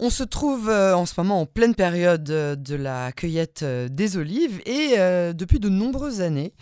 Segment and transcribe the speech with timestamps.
[0.00, 3.88] On se trouve euh, en ce moment en pleine période euh, de la cueillette euh,
[3.88, 4.96] des olives et
[5.34, 6.52] depuis de nombreuses années,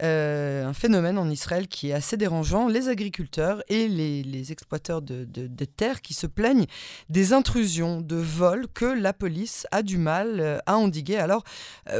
[0.00, 5.64] un phénomène en Israël qui est assez dérangeant, les agriculteurs et les, exploiteurs de, de,
[5.64, 6.66] terres qui se plaignent
[7.08, 11.16] des intrusions, de vols que la police a du mal à endiguer.
[11.16, 11.44] Alors,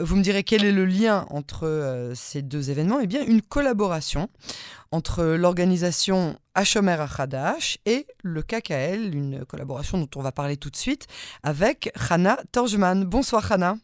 [0.02, 3.00] vous me direz quel est le lien entre ces deux événements?
[3.00, 4.28] Eh bien, une collaboration
[4.90, 10.76] entre l'organisation Hashomer Achadash et le KKL, une collaboration dont on va parler tout de
[10.76, 11.06] suite
[11.42, 13.04] avec Hana Torjman.
[13.04, 13.76] Bonsoir Hana.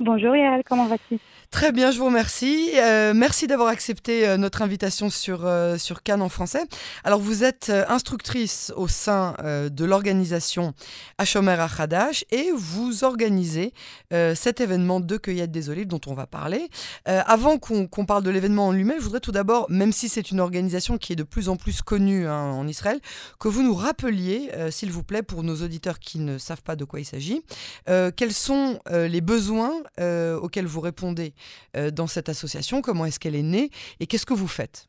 [0.00, 1.18] Bonjour Yael, comment vas-tu?
[1.50, 2.70] Très bien, je vous remercie.
[2.76, 6.62] Euh, merci d'avoir accepté euh, notre invitation sur, euh, sur Cannes en français.
[7.02, 10.74] Alors, vous êtes instructrice au sein de l'organisation
[11.18, 13.72] Hashomer Achadash et vous organisez
[14.10, 16.68] cet événement de cueillette des olives dont on va parler.
[17.04, 20.40] avant qu'on parle de l'événement en lui-même, je voudrais tout d'abord, même si c'est une
[20.40, 23.00] organisation qui est de plus en plus connue hein, en Israël,
[23.38, 26.84] que vous nous rappeliez, s'il vous plaît, pour nos auditeurs qui ne savent pas de
[26.84, 27.42] quoi il s'agit,
[27.86, 31.34] quels sont les besoins auxquels vous répondez
[31.76, 34.88] euh, dans cette association Comment est-ce qu'elle est née Et qu'est-ce que vous faites?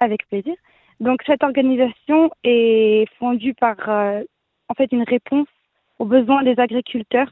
[0.00, 0.54] Avec plaisir.
[1.00, 4.22] Donc cette organisation est fondue par euh,
[4.68, 5.48] en fait une réponse
[5.98, 7.30] aux besoins des agriculteurs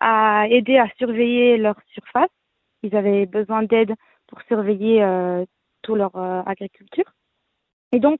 [0.00, 2.30] à aider à surveiller leur surface.
[2.82, 3.94] Ils avaient besoin d'aide
[4.26, 5.44] pour surveiller euh,
[5.82, 7.10] toute leur agriculture.
[7.92, 8.18] Et donc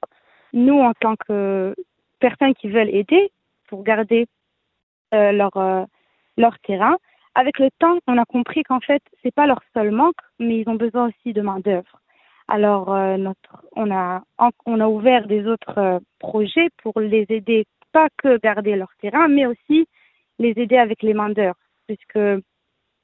[0.53, 1.75] nous en tant que
[2.19, 3.31] personnes qui veulent aider
[3.67, 4.27] pour garder
[5.11, 5.87] leur
[6.37, 6.97] leur terrain,
[7.37, 10.69] avec le temps, on a compris qu'en fait, c'est pas leur seul manque, mais ils
[10.69, 12.01] ont besoin aussi de main d'œuvre.
[12.47, 14.23] Alors, euh, notre, on a,
[14.65, 19.27] on a ouvert des autres euh, projets pour les aider, pas que garder leur terrain,
[19.27, 19.87] mais aussi
[20.39, 22.41] les aider avec les main d'œuvre, puisque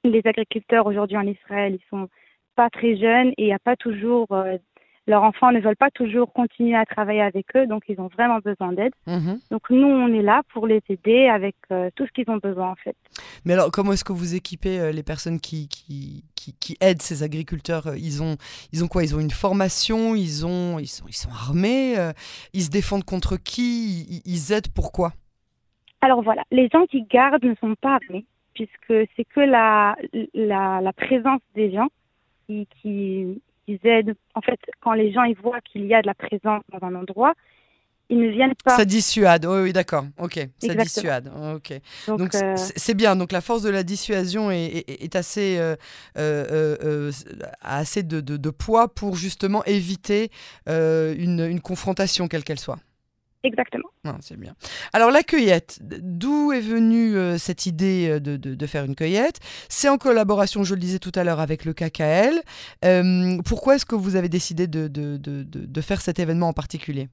[0.04, 2.10] les agriculteurs aujourd'hui en Israël, ils sont
[2.56, 4.58] pas très jeunes et il n'y a pas toujours euh,
[5.06, 8.40] leurs enfants ne veulent pas toujours continuer à travailler avec eux, donc ils ont vraiment
[8.40, 8.94] besoin d'aide.
[9.06, 9.40] Mhm.
[9.52, 12.72] Donc nous, on est là pour les aider avec euh, tout ce qu'ils ont besoin
[12.72, 12.96] en fait.
[13.44, 17.24] Mais alors, comment est-ce que vous équipez euh, les personnes qui, qui, qui, aident ces
[17.24, 18.38] agriculteurs euh, ils ont,
[18.72, 19.04] ils ont quoi?
[19.04, 20.16] Ils ont une formation?
[20.16, 21.96] Ils, ont, ils, sont, ils sont armés
[22.54, 24.22] Ils se défendent contre qui?
[24.26, 25.12] Ils, aident pourquoi
[26.02, 29.96] Alors voilà, les gens qui gardent ne sont pas armés, puisque c'est que la,
[30.34, 31.88] la, la présence des gens
[32.48, 34.16] qui, qui ils aident.
[34.36, 36.96] En fait, quand les gens ils voient qu'il y a de la présence dans un
[36.96, 37.34] endroit,
[38.10, 38.76] ils ne viennent pas.
[38.76, 41.74] Ça dissuade, oui, oui d'accord, ok, ça dissuade, ok.
[42.08, 45.76] Donc euh, c'est bien, donc la force de la dissuasion est, est, assez, euh,
[46.18, 47.12] euh,
[47.62, 50.30] assez de, de, poids pour justement éviter
[50.68, 52.80] une, une confrontation, quelle qu'elle soit.
[53.44, 53.90] Exactement.
[54.22, 54.54] c'est bien.
[54.94, 59.40] Alors la cueillette, d'où est venue euh, cette idée euh, de, de, faire une cueillette?
[59.68, 62.42] C'est en collaboration, je le disais tout à l'heure, avec le KKL.
[62.86, 67.10] Euh, pourquoi est-ce que vous avez décidé de, de, faire cet événement en particulier?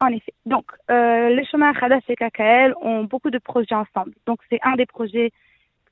[0.00, 0.32] En effet.
[0.46, 4.14] Donc, les chemins Khadas et KKL ont beaucoup de projets ensemble.
[4.26, 5.30] Donc, c'est un des projets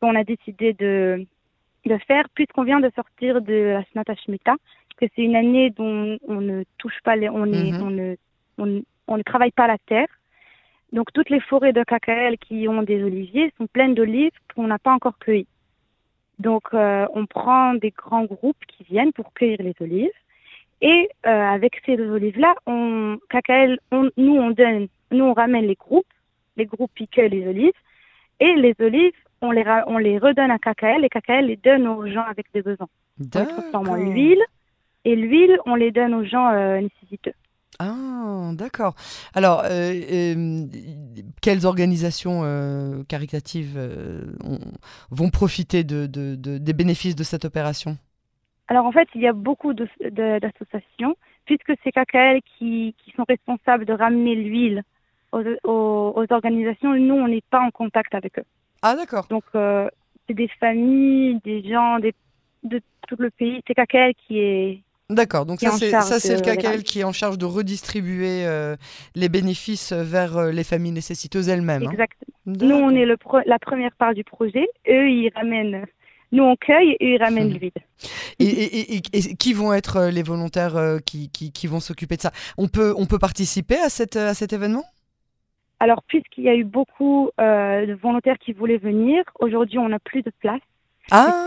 [0.01, 1.27] qu'on a décidé de,
[1.85, 4.57] de faire, puisqu'on vient de sortir de la Snata Shemitah,
[4.97, 7.29] que c'est une année dont on ne touche pas les...
[7.29, 7.83] On, est, mhm.
[7.83, 8.17] on ne,
[8.57, 10.09] on, on ne travaille pas la terre.
[10.93, 14.79] Donc toutes les forêts de KKL qui ont des oliviers sont pleines d'olives qu'on n'a
[14.79, 15.49] pas encore cueillies.
[16.39, 20.11] Donc euh, on prend des grands groupes qui viennent pour cueillir les olives.
[20.81, 23.19] Et euh, avec ces olives-là, on,
[24.17, 26.07] nous on donne, nous on ramène les groupes,
[26.57, 27.73] les groupes qui cueillent les olives,
[28.39, 32.07] et les olives, on les, on les redonne à KKL et KKL les donne aux
[32.07, 32.89] gens avec des besoins.
[33.21, 33.97] On transforme en
[35.05, 37.33] et l'huile, on les donne aux gens euh, nécessiteux.
[37.81, 38.95] Ah, d'accord.
[39.35, 40.67] Alors, euh, euh,
[41.41, 43.79] quelles organisations euh, caritatives
[45.11, 47.97] vont profiter de, des bénéfices de cette opération?
[48.67, 53.85] Alors, en fait, il y a beaucoup d'associations, puisque c'est KKL qui, qui, sont responsables
[53.85, 54.83] de ramener l'huile
[55.33, 56.95] aux, organisations.
[56.95, 58.45] Nous, on n'est pas en contact avec eux.
[58.83, 59.27] Ah, d'accord.
[59.31, 63.63] Donc, c'est des familles, des gens de tout le pays.
[63.67, 67.15] C'est KKL qui est D'accord, donc ça c'est, ça c'est le KKL qui est en
[67.15, 68.77] charge de redistribuer euh,
[69.15, 71.87] les bénéfices vers euh, les familles nécessiteuses elles-mêmes.
[71.87, 71.93] Hein.
[71.93, 72.35] Exactement.
[72.45, 73.17] Nous on est le
[73.47, 75.87] la première part du projet, eux ils ramènent,
[76.31, 77.73] nous on cueille et ils ramènent le vide.
[78.39, 80.77] Et, et, qui vont être euh, les volontaires
[81.07, 82.33] qui, qui, qui, vont s'occuper de ça?
[82.59, 84.85] On peut, on peut participer à, cette, à cet événement?
[85.81, 90.21] Alors puisqu'il y a eu beaucoup de volontaires qui voulaient venir, aujourd'hui on n'a plus
[90.21, 90.61] de place.
[91.11, 91.47] Ah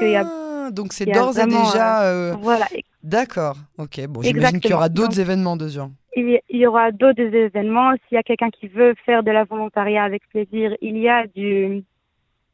[0.69, 2.03] donc c'est d'ores et déjà.
[2.03, 2.67] Euh, voilà.
[3.01, 3.57] D'accord.
[3.77, 4.05] Ok.
[4.07, 5.89] Bon, j'imagine qu'il y aura d'autres événements de genre.
[6.15, 7.93] Il y aura d'autres événements.
[8.07, 11.25] S'il y a quelqu'un qui veut faire de la volontariat avec plaisir, il y a
[11.27, 11.83] du,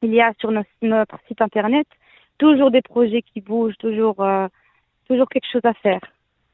[0.01, 1.87] il y a sur notre, site internet
[2.37, 4.47] toujours des projets qui bougent, toujours, euh,
[5.07, 6.01] toujours quelque chose à faire.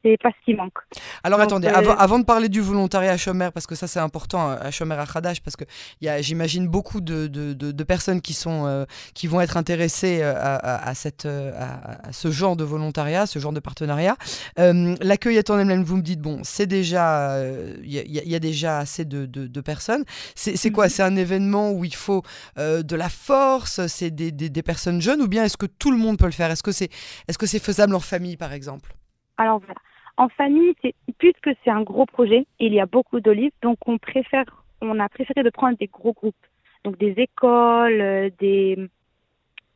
[0.04, 0.78] C'est pas ce qui manque.
[1.22, 4.50] Alors attendez, avant, avant, de parler du volontariat à Chomer, parce que ça c'est important
[4.50, 5.64] à Chomer à Khadash, parce que
[6.00, 11.26] j'imagine beaucoup de, de, de, personnes qui, sont, qui vont être intéressées à, à, cette,
[11.26, 14.16] à, ce genre de volontariat, ce genre de partenariat.
[14.56, 17.38] L'accueil à même vous me dites, bon, c'est déjà,
[17.82, 20.04] il y, y, a déjà assez de, personnes.
[20.34, 20.84] C'est quoi?
[20.84, 20.90] Mhm.
[20.90, 22.22] C'est un événement où il faut
[22.56, 25.98] de la force, c'est des, des, des, personnes jeunes, ou bien est-ce que tout le
[25.98, 26.50] monde peut le faire?
[26.50, 26.90] Est-ce que c'est
[27.28, 28.94] est -ce c'est faisable en famille, par exemple?
[29.36, 29.80] Alors voilà.
[30.16, 30.74] En famille,
[31.18, 34.44] puisque c'est un gros projet, il y a beaucoup d'olives, donc on préfère,
[34.80, 36.46] on a préféré de prendre des gros groupes,
[36.84, 38.88] donc des écoles, euh, des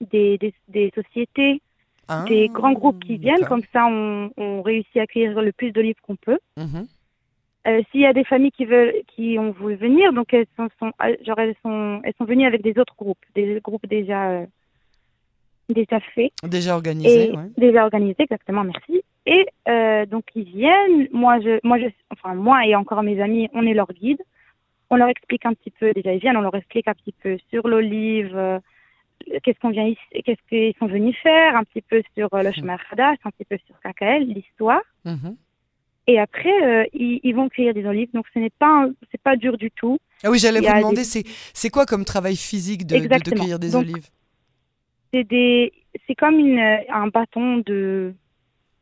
[0.01, 0.39] des,
[0.69, 1.61] des, sociétés,
[2.07, 5.73] ah, des grands groupes qui viennent, comme ça on, on réussit à accueillir le plus
[5.73, 6.39] d'olives qu'on peut.
[6.57, 6.87] Mhm.
[7.67, 10.69] Euh, S'il y a des familles qui veulent, qui ont voulu venir, donc elles sont,
[10.79, 14.31] sont, euh, genre elles sont, elles sont venues avec des autres groupes, des groupes déjà
[14.31, 14.47] euh,
[15.69, 17.51] déjà faits, déjà organisés, ouais.
[17.59, 19.03] déjà organisés, exactement, merci.
[19.27, 23.49] Et euh, donc ils viennent, moi je, moi je, enfin moi et encore mes amis,
[23.53, 24.23] on est leur guide.
[24.91, 27.37] On leur explique un petit peu, déjà ils viennent, on leur explique un petit peu
[27.51, 28.59] sur l'olive, euh,
[29.43, 29.93] qu'est-ce qu'on vient
[30.25, 33.45] qu'est-ce qu'ils sont venus faire, un petit peu sur euh, le chemin Hadash, un petit
[33.45, 34.81] peu sur KKL, l'histoire.
[35.05, 35.37] Mhm.
[36.07, 39.71] Et après, ils, vont cueillir des olives, donc ce n'est pas, c'est pas dur du
[39.71, 39.99] tout.
[40.25, 41.23] Ah oui, j'allais vous demander, c'est,
[41.53, 44.09] c'est quoi comme travail physique de, de, cueillir des olives?
[45.13, 45.71] C'est des,
[46.07, 48.15] c'est comme une, un bâton de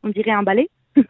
[0.07, 0.71] on dirait un balai.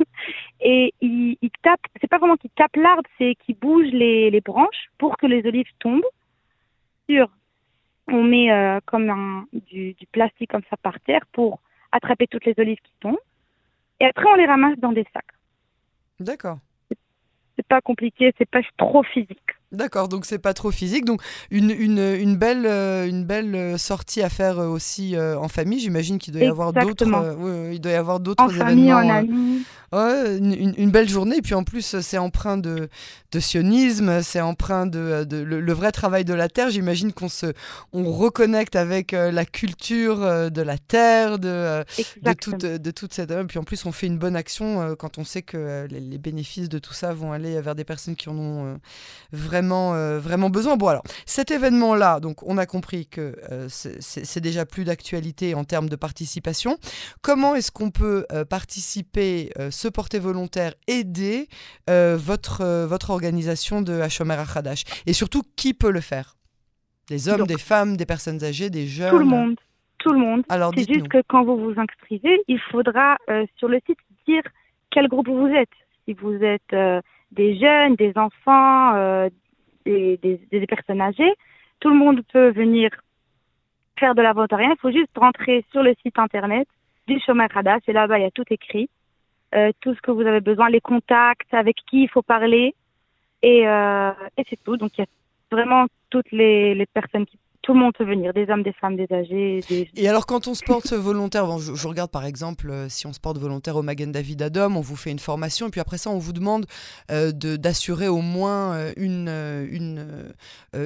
[0.61, 4.41] et il, il tape, c'est pas vraiment qu'il tape l'arbre, c'est qu'il bouge les, les,
[4.41, 6.11] branches pour que les olives tombent
[7.09, 7.29] sur.
[8.09, 11.61] On met euh, comme un, du, du, plastique comme ça par terre pour
[11.93, 13.19] attraper toutes les olives qui tombent.
[14.01, 15.25] Et après, on les ramasse dans des sacs.
[16.21, 16.59] D'accord.
[16.89, 19.51] C'est pas compliqué, c'est pas trop physique.
[19.77, 21.05] D'accord, donc c'est pas trop physique.
[21.05, 21.21] Donc
[21.51, 25.81] une, une, une belle, euh, une belle euh, sortie à faire euh, aussi en famille.
[25.81, 27.07] J'imagine qu'il doit y avoir d'autres.
[27.73, 28.67] il doit y avoir d'autres événements.
[28.67, 29.63] Famille, en amis
[29.93, 31.37] une, belle journée.
[31.37, 32.89] Et puis en plus, c'est empreint de,
[33.33, 36.71] de sionisme, c'est empreint de, de le, vrai travail de la terre.
[36.71, 37.53] J'imagine qu'on se,
[37.93, 41.85] on reconnecte avec euh, la culture euh, de la terre, de, euh,
[42.23, 43.31] de, toute, de toute cette.
[43.31, 46.69] Et puis en plus, on fait une bonne action quand on sait que les, bénéfices
[46.69, 48.81] de tout ça vont aller vers des personnes qui en ont
[49.33, 50.77] vraiment, vraiment besoin.
[50.77, 53.37] Bon, alors, cet événement-là, donc on a compris que
[53.69, 56.79] c'est déjà plus d'actualité en termes de participation.
[57.23, 61.49] Comment est-ce qu'on peut participer se porter volontaire, aider
[61.91, 66.35] euh, votre, euh, votre organisation de Hashomer Achadash Et surtout, qui peut le faire?
[67.09, 69.57] Des hommes, des femmes, des personnes âgées, des jeunes Tout le monde.
[69.99, 70.43] Tout le monde.
[70.49, 74.43] Alors, C'est juste que quand vous vous inscrivez, il faudra euh, sur le site dire
[74.91, 75.69] quel groupe vous êtes.
[76.05, 76.75] Si vous êtes
[77.33, 79.29] des jeunes, des enfants,
[79.85, 81.35] des, des, personnes âgées,
[81.81, 82.91] tout le monde peut venir
[83.99, 84.71] faire de la volontariat.
[84.71, 86.69] Il faut juste rentrer sur le site internet
[87.09, 88.89] du Shomer Hadash et là-bas, il y a tout écrit.
[89.55, 92.75] Euh, tout ce que vous avez besoin, les contacts, avec qui il faut parler.
[93.43, 94.77] Et, euh, et c'est tout.
[94.77, 95.07] Donc il y a
[95.51, 97.39] vraiment toutes les, personnes qui.
[97.63, 99.61] Tout le monde peut venir, des hommes, des femmes, des âgés.
[99.97, 103.13] Et alors quand on se porte volontaire, bon, je, regarde par exemple, euh, si on
[103.13, 105.99] se porte volontaire au Magen David Adom, on vous fait une formation, et puis après
[105.99, 106.67] ça, on vous demande
[107.11, 109.29] euh, d'assurer au moins une,
[109.69, 110.33] une,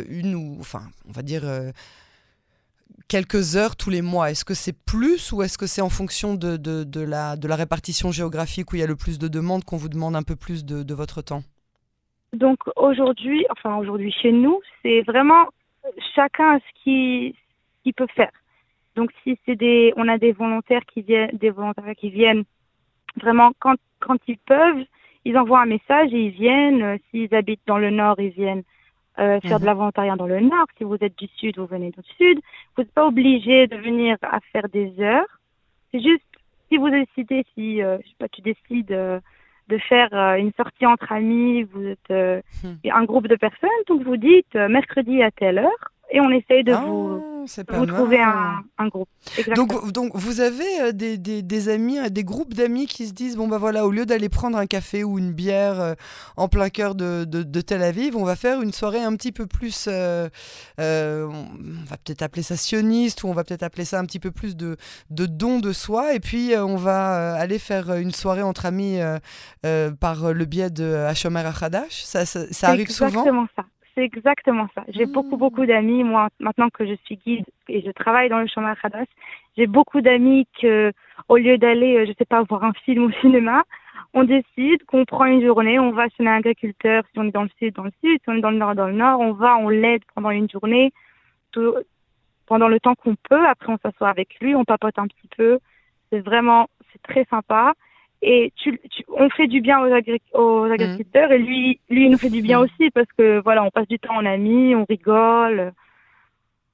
[0.08, 1.42] une, ou, enfin, on va dire
[3.10, 4.30] quelques heures tous les mois.
[4.30, 7.56] Est-ce que c'est plus ou est-ce que c'est en fonction de, de, la, de la
[7.56, 10.36] répartition géographique où il y a le plus de demandes qu'on vous demande un peu
[10.36, 11.42] plus de, votre temps?
[12.32, 15.46] Donc aujourd'hui, enfin aujourd'hui chez nous, c'est vraiment
[16.14, 17.34] chacun ce qu'il
[17.82, 18.30] qui peut faire.
[18.94, 22.44] Donc si c'est des, on a des volontaires qui viennent, des volontaires qui viennent
[23.20, 24.84] vraiment quand, quand ils peuvent,
[25.24, 26.98] ils envoient un message et ils viennent.
[27.10, 28.62] S'ils habitent dans le nord, ils viennent
[29.18, 29.66] euh, faire de mhm.
[29.66, 30.66] la volontariat dans le nord.
[30.78, 32.40] Si vous êtes du sud, vous venez du sud.
[32.76, 35.40] Vous n'êtes pas obligé de venir à faire des heures.
[35.92, 36.22] C'est juste
[36.68, 39.18] si vous décidez, si euh, je sais pas, tu décides euh,
[39.68, 42.90] de faire une sortie entre amis, vous êtes hmm.
[42.92, 46.72] un groupe de personnes, donc vous dites mercredi à telle heure et on essaye de
[46.72, 49.08] vous, ah, vous trouver un, un, groupe.
[49.54, 53.12] Donc, donc vous avez euh, des, des, des, amis, euh, des groupes d'amis qui se
[53.12, 55.94] disent bon bah voilà, au lieu d'aller prendre un café ou une bière euh,
[56.36, 59.46] en plein cœur de, de, Tel Aviv, on va faire une soirée un petit peu
[59.46, 60.28] plus, on
[60.78, 64.56] va peut-être appeler ça sioniste ou on va peut-être appeler ça un petit peu plus
[64.56, 64.76] de,
[65.10, 68.98] de don de soi et puis on va aller faire une soirée entre amis
[70.00, 72.02] par le biais de Hashomer Achadash.
[72.02, 73.08] Ça, ça, ça arrive souvent?
[73.08, 73.64] Exactement ça.
[73.94, 74.84] C'est exactement ça.
[74.88, 75.12] J'ai mmh.
[75.12, 76.04] beaucoup, beaucoup d'amis.
[76.04, 79.06] Moi, maintenant que je suis guide et je travaille dans le chemin Khadas,
[79.56, 80.92] j'ai beaucoup d'amis que,
[81.28, 83.64] au lieu d'aller, euh, je sais pas, voir un film au cinéma,
[84.14, 87.42] on décide qu'on prend une journée, on va chez un agriculteur, si on est dans
[87.42, 89.32] le sud, dans le sud, si on est dans le nord, dans le nord, on
[89.32, 90.92] va, on l'aide pendant une journée,
[91.52, 91.74] tout,
[92.46, 93.46] pendant le temps qu'on peut.
[93.46, 95.58] Après, on s'assoit avec lui, on papote un petit peu.
[96.10, 97.74] C'est vraiment, c'est très sympa.
[98.22, 100.72] Et tu, on fait du bien aux, aux mmh.
[100.72, 102.62] agriculteurs et lui, lui, il nous fait du bien mmh.
[102.62, 105.72] aussi parce que voilà, on passe du temps en amis, on rigole.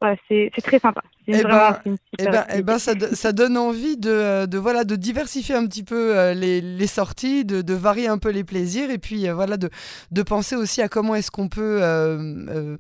[0.01, 1.03] Voilà, c'est très sympa.
[1.29, 1.79] Eh ben,
[2.19, 5.83] eh ben, eh ben ça, ça, donne envie de, de, voilà, de diversifier un petit
[5.83, 9.35] peu euh, les, les sorties, de, de, varier un peu les plaisirs et puis euh,
[9.35, 9.69] voilà, de,
[10.13, 12.77] de penser aussi à comment est-ce qu'on peut euh,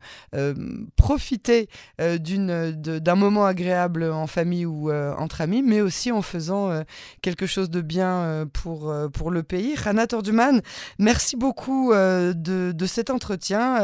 [0.96, 6.82] profiter d'un moment agréable en famille ou entre amis, mais aussi en faisant
[7.22, 9.74] quelque chose de bien pour, pour le pays.
[9.74, 10.60] Rana Torduman,
[10.98, 13.74] merci beaucoup de, de, cet entretien.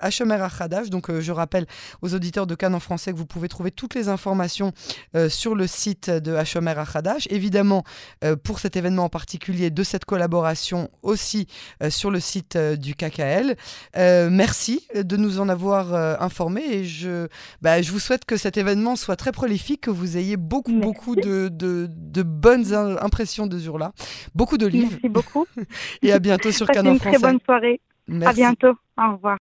[0.00, 1.66] Hachemer Achadash, donc je rappelle
[2.02, 4.72] aux auditeurs de Cannes en français que vous pouvez trouver toutes les informations
[5.14, 7.26] euh, sur le site de Hashomer Achadash.
[7.30, 7.84] Évidemment,
[8.24, 11.46] euh, pour cet événement en particulier, de cette collaboration aussi
[11.82, 13.56] euh, sur le site du KKL.
[13.96, 17.28] merci de nous en avoir informé et je,
[17.62, 21.16] bah, je vous souhaite que cet événement soit très prolifique, que vous ayez beaucoup, beaucoup
[21.16, 23.92] de, de, bonnes impressions de ce jour-là,
[24.34, 24.90] beaucoup de livres.
[24.92, 25.46] Merci beaucoup.
[26.02, 27.10] et à bientôt sur Canon Français.
[27.10, 27.80] Une très bonne soirée.
[28.22, 28.74] À bientôt.
[28.98, 29.38] Au revoir.